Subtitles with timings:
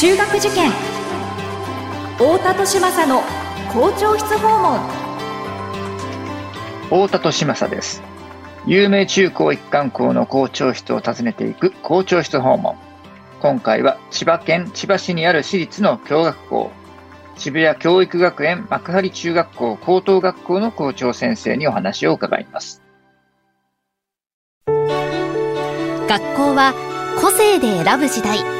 [0.00, 0.70] 中学受験。
[2.16, 3.20] 太田利政の
[3.70, 4.80] 校長室訪問。
[6.84, 8.02] 太田利政です。
[8.66, 12.76] 有名中高一貫校の校長室を訪ねていく校長室訪問。
[13.42, 16.70] 今回は千葉県千葉市にある私立の教学校。
[17.36, 22.80] 渋谷教育学園幕張中学校高等学校の校長先生にお話を伺います。
[24.66, 26.72] 学校は
[27.20, 28.59] 個性で選ぶ時代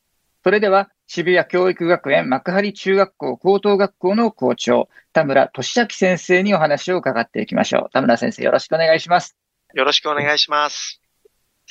[0.43, 7.89] それでは、渋谷教育学園幕張中学校高等学校の校長、田村俊明先生にお話を伺っていきましょう。
[7.91, 9.37] 田村先生、よろしくお願いします。
[9.73, 10.99] よろしくお願いします。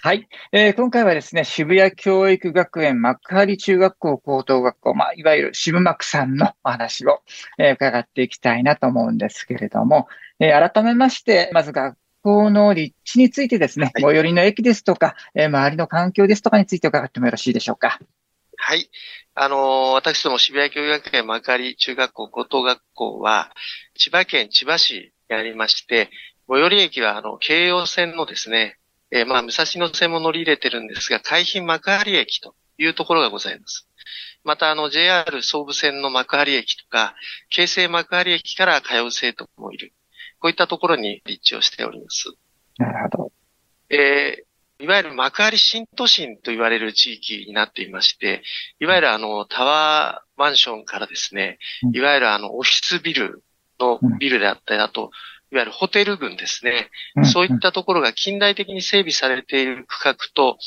[0.02, 0.74] はい、えー。
[0.74, 7.22] 今回はですね、渋谷教育学園幕張中学校高等学校、まあ、いわゆる渋幕さんのお話を、
[7.58, 10.06] えー、伺っていきたいなと思うんですけれども、
[10.38, 17.98] えー、改めまして、まず学校の立地についてですね、はい、最寄りの駅ですとか、えー、周りの環境ですとかについて伺ってもよろしいでしょうか。
[18.62, 18.90] はい。
[19.34, 23.50] あのー、私ども渋谷教育学園幕張中学校高等学校は、
[23.96, 26.10] 千葉県千葉市にありまして、
[26.46, 28.76] 最寄り駅は、あの、京葉線のですね、
[29.10, 33.88] えー、まあ、武蔵野線も乗り入れてるんですが、海浜幕張駅というところがございます。
[34.44, 37.14] また、あの、JR 総武線の幕張駅とか、
[37.48, 39.94] 京成幕張駅から通う生徒もいる。
[40.38, 42.32] こういったところに立地をしております。
[42.76, 43.32] なるほど。
[43.90, 44.49] えー、
[44.80, 48.42] いわゆる幕張新都心と言われる地域になっていまして、
[48.80, 51.58] いわゆるあの、タワーマンションからですね、
[51.92, 53.42] いわゆるあの、オフィスビル
[53.78, 55.10] のビルであったり、あと、
[55.52, 56.90] いわゆるホテル群ですね。
[57.24, 60.58] そういったところが近代的に整備されている区画と、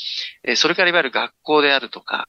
[0.42, 2.26] えそれからいわゆる学校であるとか、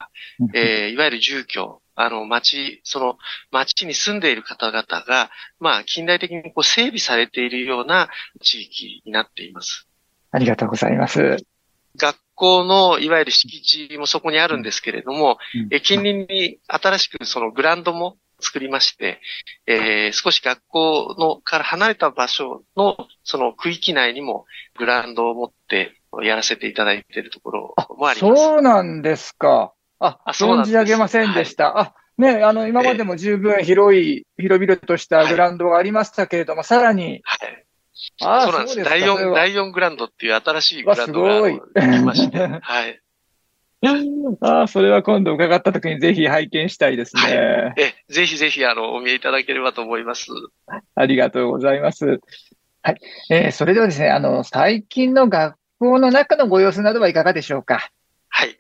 [0.54, 3.18] えいわゆる住居、あの、町、その、
[3.52, 5.30] 町に住んでいる方々が、
[5.60, 8.10] まあ、近代的にこう整備されているような
[8.42, 9.88] 地域になっています。
[10.32, 11.46] ありがとうございます。
[11.98, 15.38] 学校の、いわゆる敷地もそこにあるんですけれども、
[15.72, 19.22] え近隣に新しくそのグランドも作りまして、
[19.66, 24.46] えー、少し学校のから離れた場所のその区域内にも
[24.78, 28.44] グラウンドを持ってやらせていただいているところもあります。
[28.44, 29.74] そうなんですか。
[30.00, 31.74] あ、あ存じ上げませんでした。
[31.74, 37.65] はい、あ、ね、あの、今までも十分広い、えー、広々としたグラウンドがありましたけれども、はい、さらに、はい。
[38.22, 38.84] あそうなんです。
[38.84, 41.60] 第4、第4グラウンドっていう新しいグラウンドがで
[41.98, 43.02] きまして、はい。
[44.42, 47.22] ああ、それは今度伺った時にぜひ拝見したいですね。
[47.22, 50.28] はい、え、ぜひぜひ、あの、お見えいただければと思います。
[50.96, 52.20] ありがとうございます。
[52.82, 53.00] はい。
[53.30, 57.90] えー、それではですね、あの、最近の学校の中のご様子などはいかがでしょうか？
[58.30, 58.58] はい。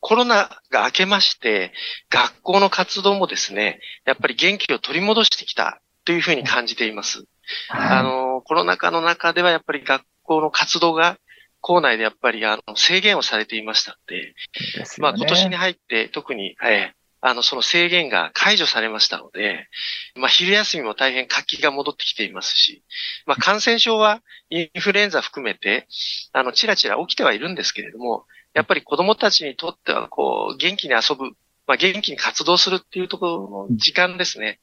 [0.00, 1.72] コロナが明けまして、
[2.08, 7.24] 学校の活動もですね、やっぱり元気を取り戻してきたというふうに感じています。
[7.68, 11.18] はい、あの、コロナ禍の中ではやっぱり学校の活動が
[11.60, 19.68] 校内でやっぱりあの制限をされていましたので、でね、まあ今年に入って特に、えー、あのその制限が解除されましたので、
[20.16, 22.82] まあ昼休みも大変活気が戻ってきていますし、
[23.26, 25.86] まあ感染症はインフルエンザ含めて、
[26.32, 28.24] あの、ちらちら起きてはいるんですけれども、
[28.54, 31.32] やっぱり子供たちにとってはこう、元気に遊ぶ、
[31.70, 34.58] まあ元気に活動するっていうところの時間ですね。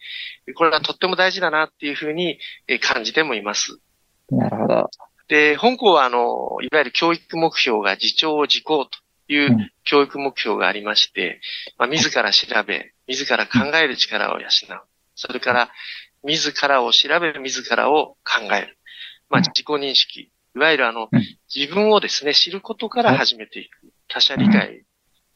[0.58, 2.38] これはとっても大事だなっていうふうに
[2.82, 3.80] 感じてもいます。
[4.30, 4.90] なるほど。
[5.30, 8.92] で、本校は、あの、いわゆる教育目標が自重自行と
[9.30, 11.40] いう教育目標がありまして、
[11.78, 14.50] まあ、自ら調べ、自ら考える力を養う。
[15.16, 15.70] それから、
[16.26, 18.78] 自らを調べる、自らを考える。
[19.30, 20.30] まあ、自己認識。
[20.56, 21.08] いわゆるあの、
[21.56, 23.78] 自分をですね、知ることから始めていく。
[24.10, 24.84] 他者理解。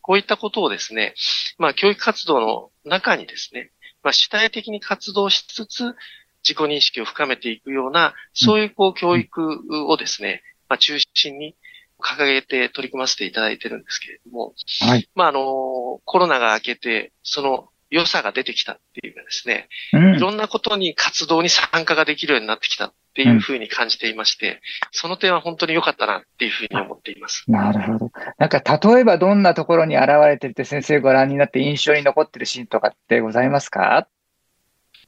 [0.01, 1.13] こういったことをですね、
[1.57, 3.72] まあ、教育活動の中にですね、
[4.03, 5.96] まあ、主体的に活動しつつ、
[6.43, 11.55] 自己認識を深めていくような、そういうこう教育をですね、まあ中心に
[11.99, 15.08] 掲げて取り組ませていただいてるんですけれども、はい。
[15.14, 24.59] まああの、コロナが明けて、その良さが出てきたっていうかですね、うん、いろんなことに活動に参加ができるようになってきたっていうふうに感じていまして、うん、
[24.91, 27.43] その点は本当に良かったなっていうふうに思っています。
[27.47, 28.11] なるほど。
[28.38, 34.08] なんか例えばどんなところに現れてるって先生ご覧になって印象に残ってるシーンとかってございますか？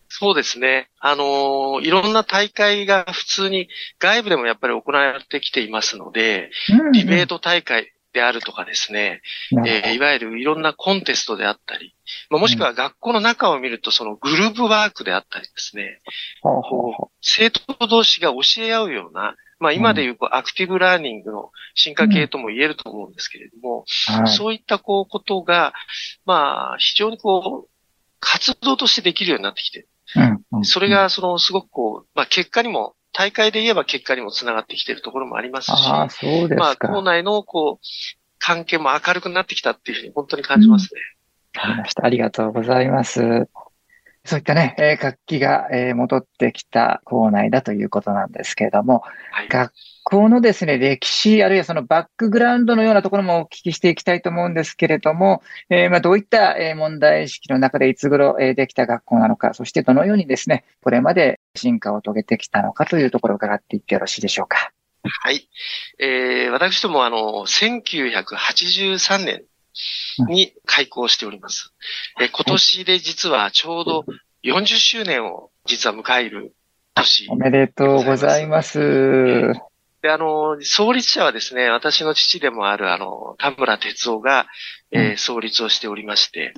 [0.09, 0.89] そうですね。
[1.00, 6.51] あのー、いろんな大会が普通に外部でもやっぱり行われてきていますので、
[6.94, 9.21] ディベート大会、であるとかですね、
[9.65, 11.95] えー、いわゆるいろんなコンテストであったり、
[12.30, 16.00] まあ、もしくは学校の中を見るとそのグループワークであったりですね、
[16.44, 16.62] うん、
[17.21, 24.24] 生徒同士が教え合うような、まあ今でいうこうアクティブラーニングの進化系とも言えると思うんですけれども、うん。
[24.24, 25.74] はい、そういったこうことが、
[26.25, 27.69] まあ非常にこう、
[28.19, 29.88] 活動としてできるようになってきてる。
[30.51, 37.86] うん、それがそのすごくこう、まあ結果にも大会で言えば結果にもつながってきているところもありますし、あそうですまあ、校内の、こう、
[38.39, 41.01] 関係も明るくなってきたっていうふうに本当に感じますね。
[41.88, 42.06] した。
[42.06, 43.48] ありがとうございます。
[44.25, 49.74] そういったね、えー、活気が、えー、戻ってきた校内だということなんですけれども、はい、学
[50.06, 64.71] 校のですね、歴史、あるいはそのバックグラウンドのようなところもお聞きしていきたいと思うんですけれども、えー、まあ、どういった、え問題意識の中でいつ頃、えできた学校なのか、そしてどのようにですね、これまで進化を遂げてきたのかというところを伺っていってよろしいでしょうか。
[65.03, 65.50] はい。
[66.00, 69.44] えー、私どもあの、1983年
[70.27, 71.73] に開校しております。
[72.21, 74.05] え今年で実はちょうど
[74.44, 76.55] 40周年を実は迎える
[76.95, 77.27] 年。
[77.29, 79.53] おめでとうございます。
[80.01, 84.47] で、あの、創立者はですね、私の父でもある、あの、田村哲夫が、
[84.91, 86.53] えー、創立をしておりまして、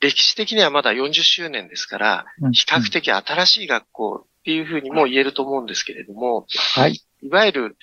[0.00, 7.00] 歴史的にはまだ40周年ですから、比較的新しい学校っていうふうにも言えると思うんですけれども、はい。
[7.22, 7.76] いわゆる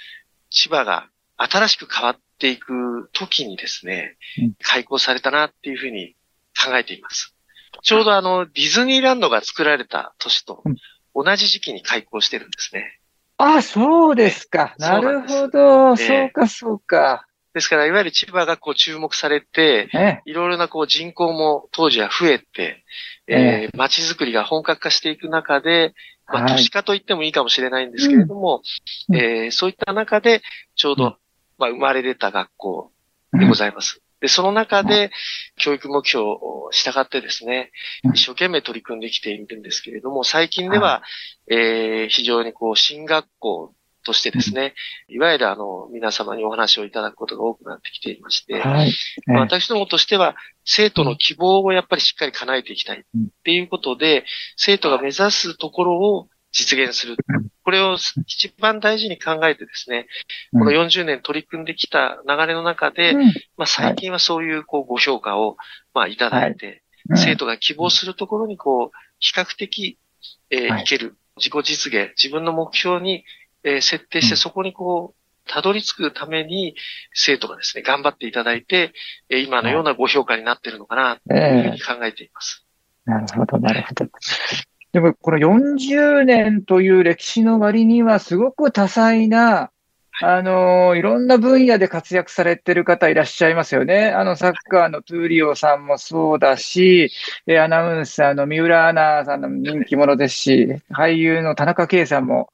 [0.49, 4.17] 千葉が新しく変わっていく時にですね、
[4.61, 6.15] 開校されたなっていうふうに
[6.59, 7.35] 考えています。
[7.83, 10.63] ちょうどあの、ディズニーランドが作られた年と
[11.13, 12.99] 同じ時期に開校してるんですね。
[13.37, 14.75] あ、そうですか。
[14.79, 15.95] なるほど。
[15.95, 17.27] そうか、そうか。
[17.57, 19.89] ですから、いわゆる千葉がこう注目されて、
[20.25, 22.83] いろいろなこう人口も当時は増えて、
[23.27, 25.93] えー、街づくりが本格化していく中で、
[26.27, 28.61] まあ、都市化と言ってもいいかもしれないんですけれども、
[29.13, 30.41] えー、そういった中で、
[30.75, 31.17] ちょうど、
[31.57, 32.91] まあ、生まれ出た学校
[33.33, 34.01] でございます。
[34.19, 35.11] で、その中で、
[35.57, 37.71] 教育目標を従ってですね、
[38.13, 41.03] 一生懸命取り組んできているんですけれども、最近では、
[41.49, 43.73] えー、非常にこう、進学校
[44.07, 44.73] としてですね、
[45.09, 48.93] いわゆるあの、皆様にお話をいただくことが多くなってきていまして、はい、
[49.27, 53.03] 私どもとしては、生徒の希望をやっぱりしっかり叶えていきたいっ
[53.43, 54.23] ていうことで、
[54.55, 57.17] 生徒が目指すところを実現する。
[57.63, 60.07] これを一番大事に考えてですね、
[60.53, 63.13] この40年取り組んできた流れの中で、
[63.57, 65.57] まあ最近はそういうこうご評価を
[65.93, 66.81] まあいただいて、
[67.15, 69.97] 生徒が希望するところにこう、比較的、
[70.49, 71.17] えー、いける。
[71.37, 73.23] 自己実現、自分の目標に、
[73.63, 75.17] えー、設定してそこにこう、
[75.47, 76.75] たどり着くために、
[77.13, 78.93] 生徒がですね、頑張っていただいて、
[79.29, 82.65] え今のようなご評価になっているのかな、というふうに考えています。
[83.05, 84.05] なるほど、なるほど。
[84.91, 89.71] でも、この40年という歴史の割には、すごく多彩な、
[90.19, 94.09] あの、いろんな分野で活躍されてる方いらっしゃいますよね。
[94.09, 97.11] あの、サッカーのトゥーリオさんもそうだし、
[97.47, 102.49] アナウンサーの三浦アナさんの人気者ですし、俳優の田中圭さんも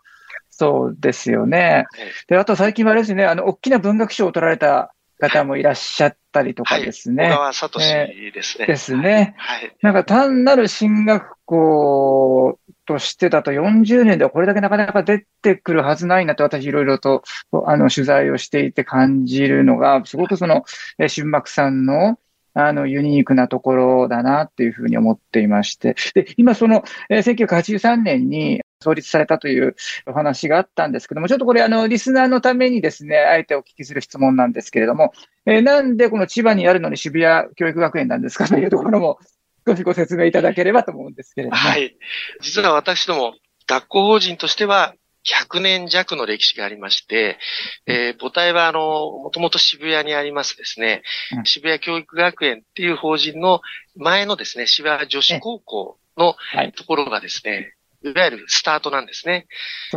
[0.57, 1.85] そうですよね。
[2.27, 7.23] で、あと最近はですね、あの、大きな文学賞を取られた方もいらっしゃったりとかですね。
[7.23, 8.67] はい、小川聡ですね。
[8.67, 9.35] ですね。
[9.37, 9.75] はい。
[9.81, 17.23] なんか単なる進学校としてだと40年ではこれだけなかなか出てくるはずないなと私いろいろと
[17.65, 20.65] あの取材をしていて感じるのが、すごくその、
[20.99, 22.19] え新幕さんの
[22.55, 25.95] あの、ユニークなところだなっていうふうに思っていまして。
[26.13, 29.75] で、今その、えー、1983年に創立されたという
[30.05, 35.13] お話があったんですけども、ちょっとこれあの、リスナーのためにですね、あえてお聞きする質問なんですけれども、
[35.45, 39.19] えー、なんでこの千葉にあるのに渋谷教育学園なんですかというところも
[39.67, 41.57] 少しご説明いただければと思うんですけれども。
[41.57, 41.95] はい。
[42.41, 43.35] 実は私ども、
[43.65, 44.93] 学校法人としては、
[45.25, 47.37] 100年弱の歴史がありまして、
[47.85, 51.01] えー、母体はあの、もともと渋谷にありますですね、
[51.37, 53.61] うん、渋谷教育学園っていう法人の
[53.95, 56.35] 前のですね、渋谷女子高校の
[56.75, 57.73] ところがですね、
[58.03, 59.47] いわゆるスタートなんですね。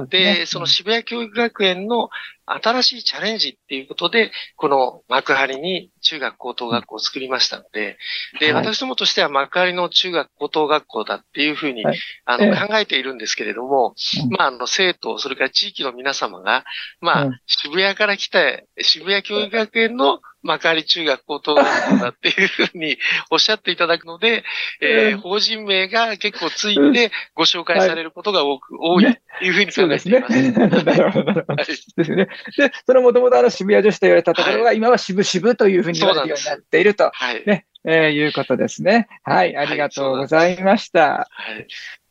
[0.09, 2.09] で、ね、その渋谷教育学園の
[2.47, 7.99] 新しいチャレンジっていうことで、この幕張に中学高等学校を作りましたので、
[8.39, 13.95] で、はい、私どもとしては幕張の中学高等学校だっていうふうに、はい、あの、えー、考えているんですけれども、
[14.31, 16.65] まあ、あの、生徒、それから地域の皆様が、
[17.01, 22.97] まあ、渋谷から来て、渋谷教育学園の幕張中学高等学校だっていうふうに
[23.31, 24.45] おっしゃっていただくので、
[24.81, 30.35] えー、法人名が結構ついてご紹介されることが多く、多いというふうに考えています。
[30.35, 31.65] ね、 なるほど、なるほど。
[31.65, 32.29] ですね。
[32.57, 37.11] で、そのもともとあの渋谷女子と言われたところが、今は渋々というふうに言われるようになっていると。
[37.13, 37.43] はい。
[37.47, 37.67] ね。
[37.85, 39.09] えー、いうことですね。
[39.23, 39.57] はい。
[39.57, 41.01] ありがとうございました。
[41.01, 41.29] は
[41.59, 41.67] い。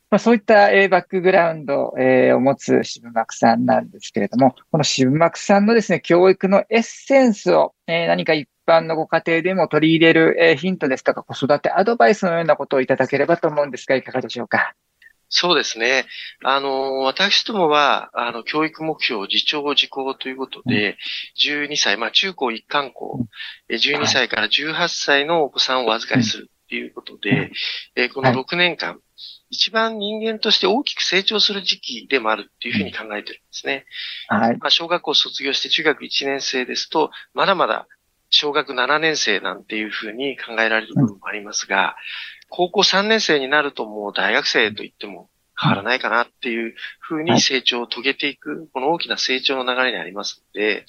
[0.09, 14.75] まあ、そういった、えー、バックグラウンド、えー、を持つ渋幕さんなんですけれども、この渋幕さんのですね、教育のエッセンスを、えー、何か一般のご家庭でも取り入れる、えーヒントですとか、子育てアドバイスのようなことをいただければと思うんですが、いかがでしょうか？
[15.29, 16.05] そうですね。
[16.43, 20.97] あの、私どもは、あの、教育目標、自重自行ということで、
[21.35, 23.25] 12歳、まあ、中高一貫校、
[23.67, 27.51] え12歳から18歳のお子さんをお預かりするっていうことで、
[27.95, 28.99] えこのはい6年間、
[29.49, 33.85] 一番人間として大きく成長する時期でもあるっていうふうに考えてるんですね。
[34.27, 34.57] はい。
[34.57, 37.87] まあ、小学校卒業して中学1年生ですと、まだまだ
[38.29, 41.95] 小学7年生なんていうふうに考えられる部分もありますが、
[42.49, 50.85] 高校3年生になるともう大学生と言っても変わらないかなっていうふうに成長を遂げていく、この大きな成長の流れにありますので、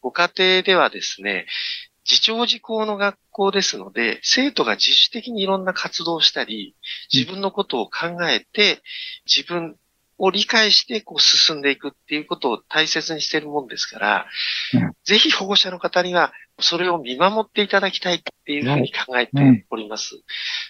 [0.00, 1.46] ご家庭ではですね、
[2.08, 6.76] 自重自行の学校ですので、生徒が自主的にいろんな活動をしたり、
[7.12, 8.80] 自分のことを考えて、
[9.26, 9.76] 自分
[10.18, 14.26] を理解してこう進んでいくっていうことを大切にしているもんですから、
[14.74, 14.92] うん。
[15.04, 20.22] ぜひ保護者の方にはそれを見守っていただきたいっていうふうに考えております。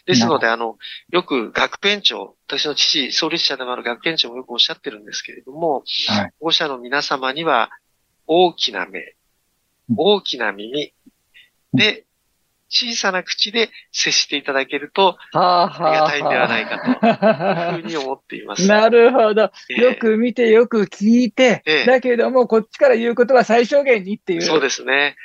[0.04, 0.78] ですので、あの、
[1.10, 7.70] よく学園長、私の父、創立者でもある学園長もよくおっしゃってるんですけれども、はい保護者の皆様には
[8.26, 9.14] 大きな目
[9.88, 10.92] うん、大きな耳、
[11.72, 12.06] で、
[12.68, 18.66] 小さな口で接していただけると、はあ、はありがたいんではないかというふうに思っています。
[18.68, 19.52] なるほど。
[19.70, 24.42] ええよく見て、よく聞いて、ええだけども、こっちから言うことは最小限にっていう。
[24.42, 25.16] そうですね。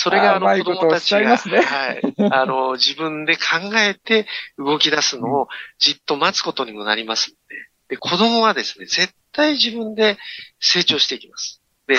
[0.00, 2.00] それが、あの、子供たちが、ますねはい。
[2.30, 3.42] あの、自分で考
[3.74, 5.48] えて動き出すのを
[5.80, 7.68] じっと待つことにもなりますので。
[7.88, 10.16] で、子供はですね、絶対自分で
[10.60, 11.60] 成長していきます。
[11.88, 11.98] で、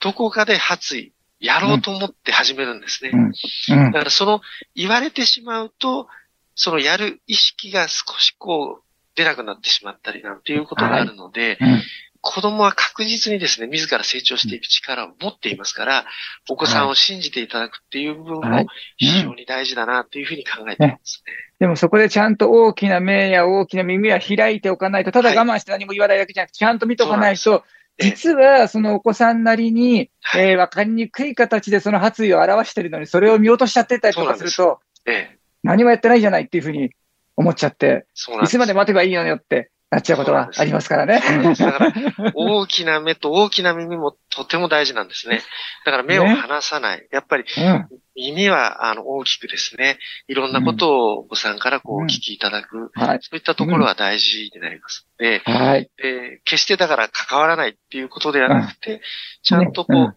[0.00, 3.10] どこかで発意、やろうと思って始めるんですね。
[3.14, 3.32] うん
[3.70, 4.42] うんだからその、
[4.74, 6.08] 言われてしまうと、
[6.54, 11.82] そのやる意識が少しこう、出なくなってしまったりなんていうことがあるので、うん
[12.22, 16.04] 子供は確実にですね、自ら成長していく力を持っていますから、
[16.50, 18.64] お子さんを信じていただくっていう部分はい。
[18.64, 21.32] も非常に大事だなというふうに考えていますね。
[21.60, 25.38] でもそこでちゃんと大きな目や大きな耳は開いておかないと、ただはい。
[25.38, 27.62] 我慢して何も言わないだけじゃなくて、ちゃんと見とかないと、そうなん
[28.00, 30.50] 実はそのお子さんなりに、はい。
[30.50, 36.90] えーわかりにくい形でその発意を表してるのに、それを見落としちゃってたりとかすると、ええ、何もやってないじゃないっていうふうに
[37.36, 38.06] 思っちゃって。
[38.42, 41.20] いつまで待てばいいのよってなっちゃうことはありますからね。
[41.54, 45.42] だから、大きな目と大きな耳もとても大事なんですね。
[45.84, 47.08] だから目を離さない。
[47.10, 47.88] やっぱりうん。
[48.14, 53.18] 耳はあの大きくですね、いろんなことをお子さんからこうお聞きいただく、はい。
[53.22, 55.90] そういったところは大事になりますので、はい。
[55.96, 59.00] で決してだから関わらないっていうことではなくて、
[59.42, 60.14] ちゃんとこう、うん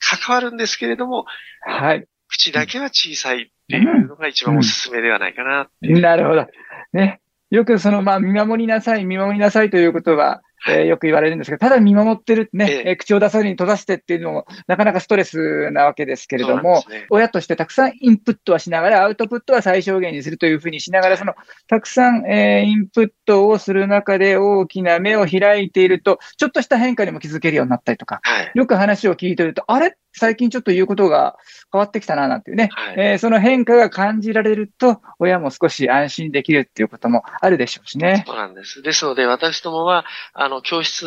[0.00, 1.26] 関わるんですけれども、
[1.60, 2.06] はい。
[2.28, 5.68] 口だけは小さいっていうのが一番おすすめではないかな。
[5.82, 6.46] なるほど。
[6.92, 7.20] ね。
[7.50, 12.90] よくその、まあ、見守りなさい、見守りなさいということは、えーよく言われるんですけど、ただ見守ってるってね、ええ。
[12.90, 21.34] えー口を出さずに閉ざしてっていうのも、なかなかストレスなわけですけれどもね、親としてたくさんインプットはしながら、アウトプットは最小限にするというふうにしながら、その、
[21.66, 28.50] たくさん、えーインプットをする中で大きな目を開いていると、ちょっとした変化にも気づけるようになったりとか、はい。
[28.54, 29.96] よく話を聞いてると、あれ？
[30.12, 31.36] 最近ちょっと言うことが
[31.72, 32.68] 変わってきたな、なんていうね。
[32.72, 38.24] はいえーその変化が感じられると、親も少し安心できるっていうこともあるでしょうしね。
[38.26, 38.82] そうなんです。
[38.82, 41.06] ですので、私どもは、あの、教室、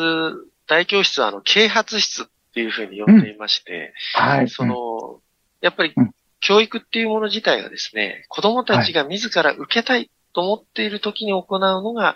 [0.67, 4.49] 大教室は、あの、啓発室っていうふうに呼んでいまして、はい。
[4.49, 5.19] その、
[5.61, 12.15] やっぱりうん、教育っていうもの自体がですね、子供たちが自ら受けたいと思っている時に行うのが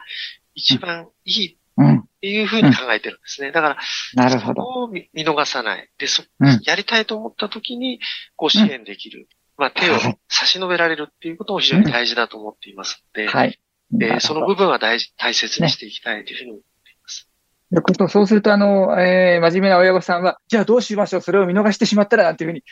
[0.53, 2.03] 一番いいっうん。
[2.21, 3.51] いうふうに考えてるんですね。
[3.51, 4.63] だから、そなるほど。
[4.63, 5.89] こを見見逃さない。
[5.97, 7.99] で、そ、うんやりたいと思った時に、
[8.35, 9.27] こう支援できる。
[9.57, 13.59] まあ、手をはい差し伸べられるっていうことも非常に大事だと思っていますので、はい。
[13.93, 17.29] えーなるほどその部分は大事、大切にしていきたいというふうに思っています。
[17.71, 22.63] でことそうすると、あの、えー真面目な親御さんは、じゃあどうしましょうそれを見逃してしまったらなんていうふうに、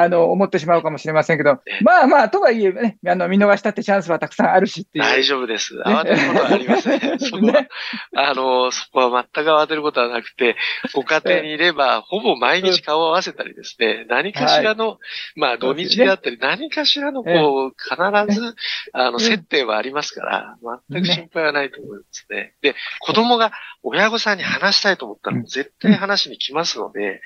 [0.00, 5.04] あの、思ってしまうかもしれませんけどえ、まあまあ、とはいえね、あの、見逃したってチャンスはたくさんあるしっていう。
[5.04, 5.74] 大丈夫です。
[5.84, 7.00] 慌てることはありません。
[7.18, 7.68] そこは、ね。
[8.14, 10.56] あの、そこは全く慌てることはなくて、
[10.94, 14.98] ご家庭にいれば、ほぼ毎日顔を合わせたりですね、何かしらの、
[15.34, 18.54] まあ土日であったり、何かしらのこう、必ず、
[18.92, 20.56] あの、接点はありますから、
[20.90, 22.54] 全く心配はないと思いますね。
[22.62, 23.52] で、子供が
[23.82, 27.20] 親御さんに話したいと思ったら、絶対話に来ますので、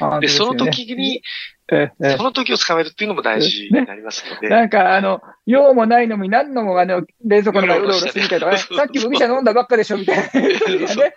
[0.00, 1.22] あで、その時に、
[1.70, 10.22] ええその時を使えるっていうのも大事になりますので、なんか、あの、用もないのに何のも、あの、冷蔵庫の前うろうろしてみたいとかね、さっき麦茶飲んだばっかでしょみたいな。
[10.32, 11.14] ね、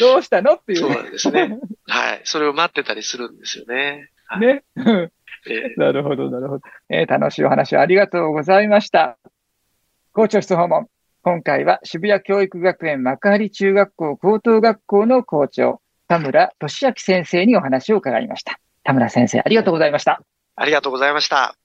[0.00, 0.94] どうしたのっていうね。
[0.94, 1.58] そうなんですね。
[1.86, 2.20] はい。
[2.24, 4.10] それを待ってたりするんですよね。
[4.26, 4.64] はいね。
[5.76, 6.62] なるほど、なるほど。
[6.90, 9.18] えー楽しいお話をありがとうございました。
[10.12, 10.86] 校長室訪問。
[11.22, 18.60] 今回は渋谷教育学園幕張中学校高等学校の校長、田村俊明先生にお話を伺いました。
[18.84, 20.20] 田村先生、ありがとうございました。
[20.56, 21.56] ありがとうございました。